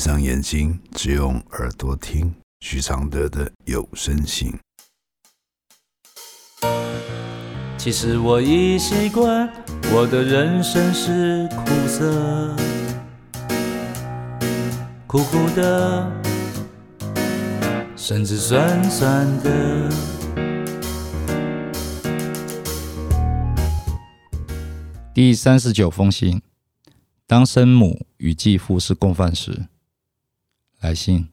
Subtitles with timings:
[0.00, 4.50] 上眼睛，只用耳朵听许常德的有声信。
[7.76, 9.46] 其实我已习惯，
[9.92, 12.56] 我的人生是苦涩，
[15.06, 16.10] 苦苦的，
[17.94, 19.90] 甚至酸酸的。
[25.12, 26.40] 第三十九封信。
[27.26, 29.68] 当生母与继父是共犯时，
[30.80, 31.28] 来信。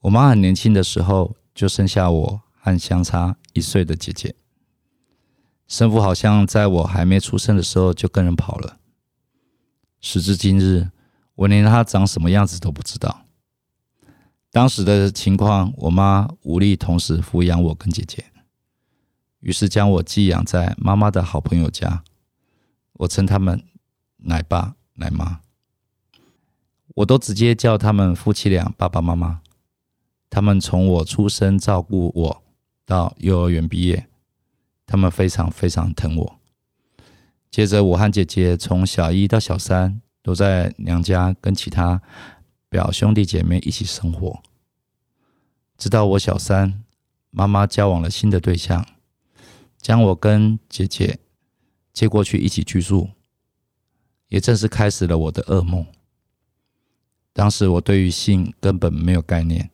[0.00, 4.34] 我妈很年轻的时候就生下我和相差一岁的姐姐。
[5.66, 8.78] 生父好像在我还没出生的时候就跟人跑了。
[10.00, 10.88] 时至今日，
[11.34, 13.24] 我连他长什么样子都不知道。
[14.50, 18.24] 当时的情况，我妈无力同时抚养我跟姐姐，
[19.40, 22.02] 于是将我寄养在妈妈的好朋友家。
[22.94, 23.62] 我称他们
[24.16, 24.76] 奶爸。
[25.00, 25.42] 奶妈，
[26.98, 29.40] 我都直接叫他们夫妻俩爸爸妈妈。
[30.28, 32.42] 他们从我出生照顾我
[32.84, 34.08] 到幼儿园毕业，
[34.84, 36.40] 他们非常非常疼我。
[37.50, 42.02] 接着，我和姐姐从小一到小三都在娘家跟其他
[42.68, 44.42] 表兄弟姐妹一起生活，
[45.76, 46.82] 直到我小三，
[47.30, 48.84] 妈妈交往了新的对象，
[49.80, 51.20] 将我跟姐姐
[51.92, 53.10] 接过去一起居住。
[54.26, 55.86] 也正是开始了我的噩梦。
[57.32, 59.70] 当时我对于性根本没有概念。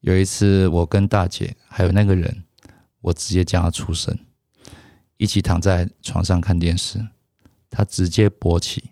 [0.00, 2.44] 有一次，我跟大姐还有那个人，
[3.00, 4.18] 我直接叫他出生，
[5.16, 7.06] 一起躺在床上看电视，
[7.68, 8.90] 他直接勃起。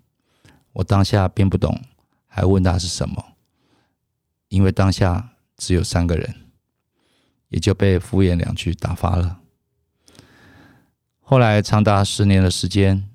[0.73, 1.81] 我当下并不懂，
[2.27, 3.37] 还问他是什么，
[4.49, 6.35] 因为当下只有三个人，
[7.49, 9.41] 也就被敷衍两句打发了。
[11.21, 13.09] 后来长达十年的时间。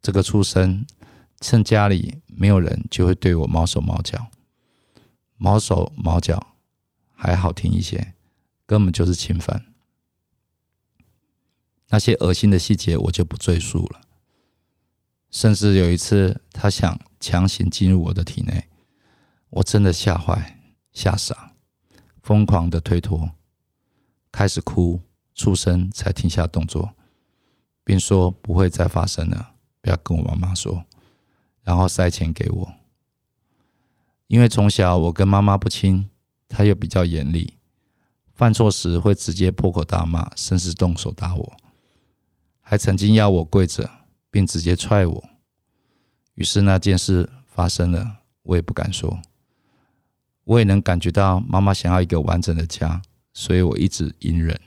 [0.00, 0.86] 这个出生，
[1.40, 4.28] 趁家里没有人，就会对我毛手毛脚，
[5.36, 6.54] 毛手毛脚
[7.12, 8.14] 还好听一些，
[8.64, 9.66] 根本就是侵犯。
[11.88, 14.02] 那些恶心的细节我就不赘述了。
[15.30, 18.68] 甚至有一次，他想强行进入我的体内，
[19.50, 20.60] 我真的吓坏、
[20.92, 21.54] 吓傻，
[22.22, 23.32] 疯狂的推脱，
[24.30, 25.00] 开始哭，
[25.34, 26.94] 出声才停下动作，
[27.82, 29.54] 并说不会再发生了。
[29.80, 30.84] 不要跟我妈妈说，
[31.68, 32.72] 然后塞钱给我。
[34.26, 36.08] 因为从小我跟妈妈不亲，
[36.48, 37.58] 她又比较严厉，
[38.32, 41.56] 犯错时会直接破口大骂，甚至动手打我，
[42.62, 43.90] 还曾经要我跪着，
[44.30, 45.28] 并直接踹我。
[46.36, 49.20] 于是那件事发生了，我也不敢说。
[50.44, 53.02] 我也能感觉到妈妈想要一个完整的家，
[53.34, 54.58] 所以我一直隐忍。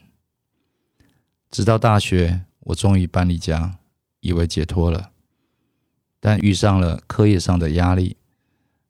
[1.50, 3.80] 直到大学，我终于搬离家。
[4.20, 5.10] 以为解脱了，
[6.22, 8.16] 但遇上了课业上的压力，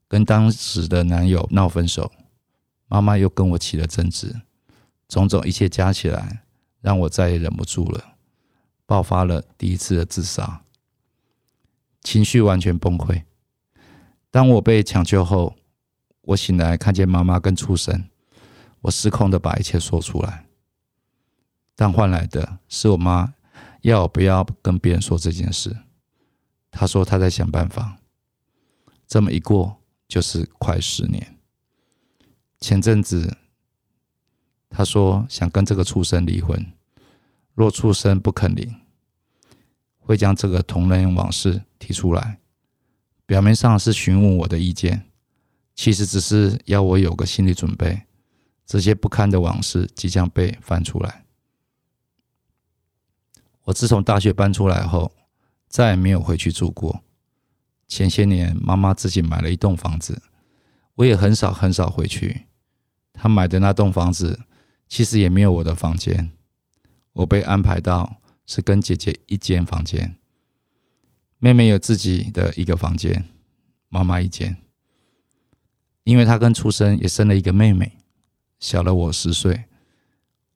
[0.06, 2.12] 跟当时的男友闹分手，
[2.86, 4.42] 妈妈又跟我起了争执，
[5.08, 6.44] 种种一切加起来，
[6.80, 8.16] 让我再也忍不住了，
[8.86, 10.62] 爆发了第一次的自杀，
[12.02, 13.24] 情绪完全崩溃。
[14.30, 15.56] 当我被抢救后，
[16.20, 18.04] 我醒来看见妈妈跟畜生，
[18.82, 20.44] 我失控的把一切说出来，
[21.74, 23.34] 但换来的是我妈。
[23.80, 25.76] 要不要跟别人说这件事？
[26.72, 27.98] 他说他在想办法。
[29.06, 29.76] 这么一过
[30.08, 31.38] 就是快十年。
[32.58, 33.36] 前阵子
[34.70, 36.72] 他说想跟这个畜生离婚，
[37.54, 38.74] 若畜生不肯离，
[39.98, 42.40] 会将这个同人往事提出来。
[43.26, 45.10] 表面上是询问我的意见，
[45.74, 48.02] 其实只是要我有个心理准备，
[48.64, 51.24] 这些不堪的往事即将被翻出来。
[53.64, 55.12] 我自从大学搬出来后，
[55.72, 57.02] 再也没有回去住过。
[57.88, 60.20] 前些年，妈妈自己买了一栋房子，
[60.96, 62.42] 我也很少很少回去。
[63.14, 64.40] 她买的那栋房子，
[64.86, 66.30] 其实也没有我的房间。
[67.14, 70.14] 我被安排到是跟姐姐一间房间，
[71.38, 73.24] 妹妹有自己的一个房间，
[73.88, 74.54] 妈妈一间。
[76.04, 77.96] 因为她跟出生也生了一个妹妹，
[78.58, 79.64] 小了我十岁，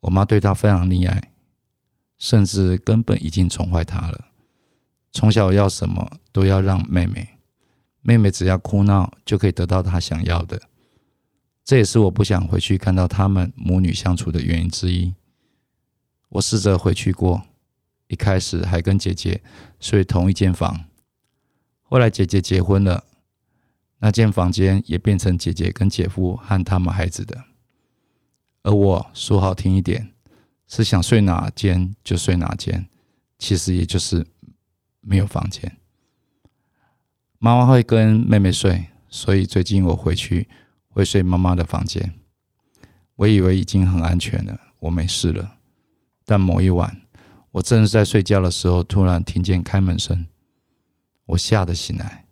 [0.01, 1.33] 我妈对她非常溺爱。
[2.19, 4.27] 甚至根本已经宠坏她了。
[5.17, 7.39] 从小要什么都要让妹妹，
[8.03, 10.61] 妹妹只要哭闹就可以得到她想要的。
[11.65, 15.15] 这也是我不想回去看到他们母女相处的原因之一。
[16.29, 17.43] 我试着回去过，
[18.09, 19.43] 一开始还跟姐姐
[19.81, 20.85] 睡同一间房，
[21.83, 23.03] 后来姐姐结婚了，
[24.01, 27.43] 那间房间也变成姐姐跟姐夫和他们孩子的。
[28.65, 30.13] 而我说好听一点。
[30.69, 32.87] 是想睡哪间就睡哪间，
[33.39, 34.27] 其实也就是
[35.07, 35.77] 没有房间。
[37.39, 40.49] 妈妈会跟妹妹睡，所以最近我回去
[40.89, 42.15] 会睡妈妈的房间。
[43.15, 45.59] 我以为已经很安全了，我没事了。
[46.25, 47.03] 但某一晚，
[47.53, 50.27] 我正是在睡觉的时候，突然听见开门声，
[51.27, 52.27] 我吓得醒来。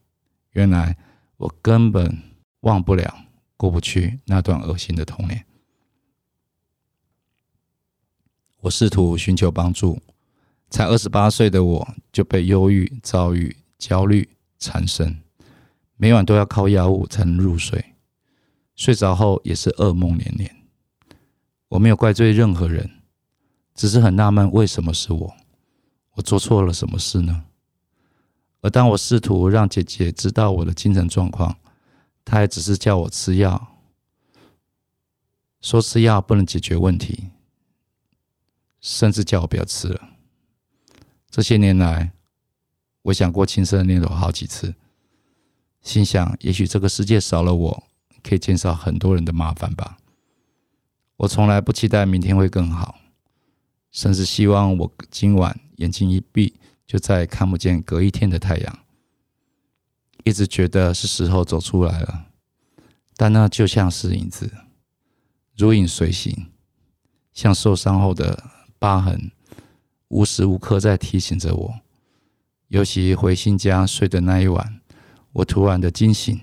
[0.50, 0.96] 原来
[1.36, 2.18] 我根本
[2.60, 3.26] 忘不了、
[3.56, 5.46] 过不去那段恶心的童年。
[8.60, 10.00] 我试图寻求帮助，
[10.74, 14.28] 才二十八岁的我就被忧郁、躁郁、焦虑
[14.58, 15.22] 缠身，
[15.96, 17.94] 每晚都要靠药物才能入睡，
[18.74, 20.52] 睡着后也是噩梦连连。
[21.68, 22.90] 我没有怪罪任何人，
[23.76, 25.36] 只是很纳闷，为什么是我？
[26.14, 27.44] 我做错了什么事呢？
[28.60, 31.56] 而当我试图让姐姐知道我的精神状况，
[32.24, 33.78] 她也只是叫我吃药，
[35.60, 37.28] 说吃药不能解决问题，
[38.80, 40.08] 甚至叫我不要吃了。
[41.34, 42.12] 这些年来，
[43.02, 44.72] 我想过轻生的念头好几次，
[45.82, 47.84] 心想也许这个世界少了我，
[48.22, 49.98] 可以减少很多人的麻烦吧。
[51.16, 53.00] 我从来不期待明天会更好，
[53.90, 56.54] 甚至希望我今晚眼睛一闭。
[56.86, 58.78] 就再也看不见隔一天的太阳，
[60.22, 62.26] 一直觉得是时候走出来了，
[63.16, 64.52] 但那就像是影子，
[65.56, 66.46] 如影随形，
[67.32, 68.44] 像受伤后的
[68.78, 69.32] 疤痕，
[70.14, 71.80] 无时无刻在提醒着我。
[72.68, 74.80] 尤其回新家睡的那一晚，
[75.32, 76.40] 我突然的惊醒，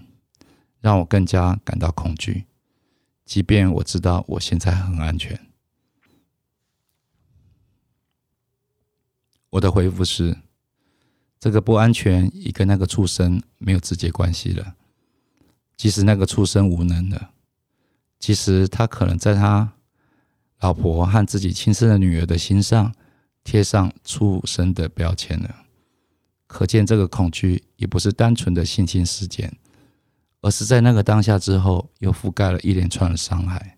[0.81, 2.45] 让我更加感到恐惧，
[3.23, 5.39] 即便我知道我现在很安全。
[9.51, 10.37] 我的回复是：
[11.39, 14.75] 这个不安全已跟那个畜生没有直接关系了。
[15.77, 17.31] 即使那个畜生无能了，
[18.19, 19.73] 其实他可能在他
[20.59, 22.93] 老婆和自己亲生的女儿的心上
[23.43, 25.55] 贴上畜生的标签了。
[26.47, 29.57] 可见这个恐惧也不是单纯的性侵事件，
[30.41, 33.77] 而是在那个当下之后又覆盖了一连串的伤害，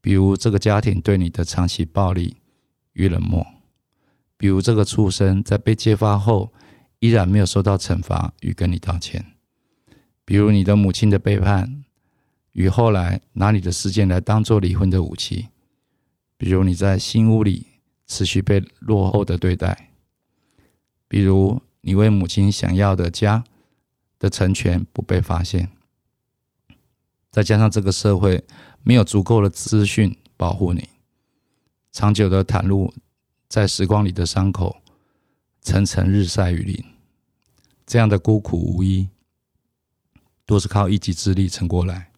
[0.00, 2.36] 比如这个家庭对你的长期暴力
[2.92, 3.46] 与冷漠。
[4.36, 6.52] 比如这个畜生在被揭发后，
[6.98, 9.22] 依然没有受到惩罚与跟你道歉；
[10.24, 11.84] 比如你的母亲的背叛，
[12.52, 15.48] 与后来拿你的事件来当做离婚的武器；
[16.36, 17.66] 比如你在新屋里
[18.10, 19.72] 持续被落后的对待；
[21.06, 23.44] 比如你为母亲想要的家
[24.18, 25.68] 的成全不被发现；
[27.30, 28.44] 再加上这个社会
[28.82, 30.88] 没有足够的资讯保护你，
[31.92, 32.92] 长久的袒露。
[33.48, 34.80] 在时光里的伤口，
[35.60, 36.84] 层层日晒雨淋，
[37.84, 39.08] 这样的孤苦无依，
[40.46, 42.12] 都是靠一己之力撑过来。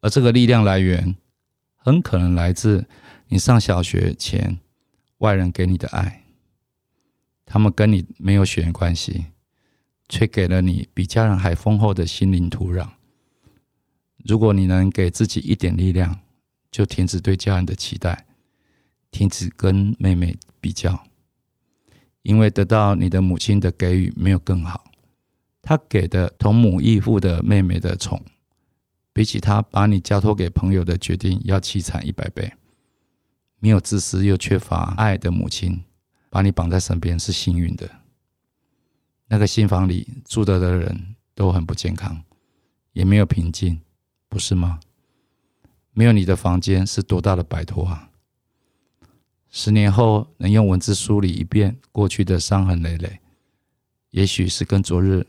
[0.00, 1.16] 而这个力量来源，
[1.74, 2.86] 很可能来自
[3.26, 4.60] 你上小学前
[5.22, 6.24] 外人给你的爱，
[7.46, 9.26] 他们跟你没有血缘关系，
[10.08, 12.88] 却给了你比家人还丰厚的心灵土壤。
[14.24, 16.20] 如果你能给自己一点力量，
[16.70, 18.26] 就停止对家人的期待。
[19.12, 21.04] 停止跟妹妹比较，
[22.22, 24.90] 因为得到你的母亲的给予没有更好。
[25.60, 28.20] 她给的同母异父的妹妹的宠，
[29.12, 32.50] 比起她把你交托给朋友的决定要凄惨一百倍。
[33.62, 35.84] 没有自私又缺乏爱的母亲，
[36.28, 37.88] 把你绑在身边是幸运的。
[39.28, 42.24] 那个新房里住的的人都很不健康，
[42.92, 43.80] 也没有平静，
[44.28, 44.80] 不是吗？
[45.92, 48.10] 没有你的房间是多大的摆脱啊！
[49.48, 53.20] 十年后，能用文字梳理一遍过去的伤痕累累，
[54.10, 55.24] 也许是跟昨日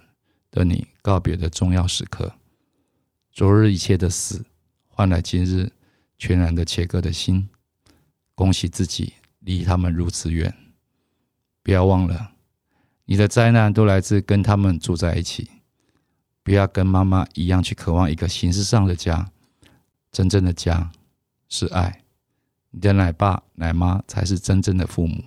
[0.49, 2.33] 的你告别的重要时刻。
[3.31, 4.43] 昨日一切的死，
[4.87, 5.71] 换来今日
[6.17, 7.47] 全然的切割的心。
[8.43, 10.53] 恭喜自己离他们如此远。
[11.61, 12.33] 不要忘了，
[13.05, 15.49] 你的灾难都来自跟他们住在一起。
[16.43, 19.31] 不要跟妈妈一样去渴望一个形式上的家，
[20.11, 20.91] 真正的家
[21.47, 22.03] 是爱。
[22.71, 25.23] 你的奶爸奶妈才是真正的父母，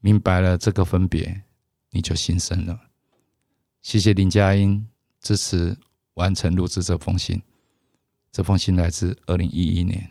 [0.00, 1.42] 明白了这个分别，
[1.90, 2.80] 你就心生了。
[3.82, 4.88] 谢谢林佳音
[5.20, 5.76] 支持
[6.14, 7.42] 完成录制这封信，
[8.32, 10.10] 这封信来自二零一一年。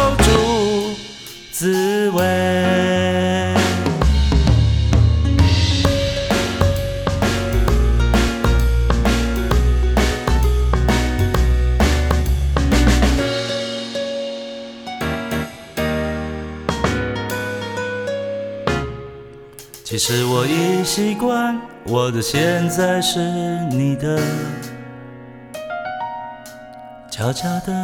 [1.61, 2.23] 滋味。
[19.83, 23.19] 其实我已习惯，我的现在是
[23.69, 24.19] 你的，
[27.11, 27.83] 悄悄的，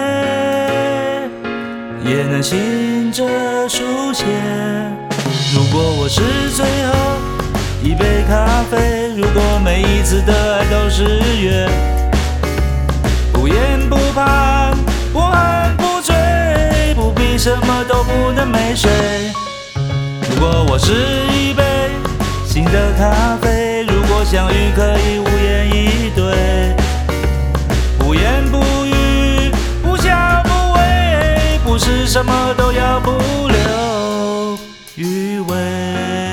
[2.11, 3.23] 也能醒着
[3.69, 4.25] 书写。
[5.55, 6.21] 如果我是
[6.53, 6.93] 最后
[7.81, 11.05] 一杯咖啡，如果每一次的爱都是
[11.41, 11.69] 约，
[13.31, 13.55] 不言
[13.89, 14.73] 不怕，
[15.13, 15.31] 不喝
[15.77, 16.13] 不醉，
[16.95, 18.91] 不必什么都不能没睡。
[20.29, 20.91] 如果我是
[21.33, 21.63] 一杯
[22.45, 25.30] 新的咖啡，如果相遇可以无言以
[32.11, 33.09] 什么都要不
[33.47, 34.59] 留
[34.97, 36.30] 余味。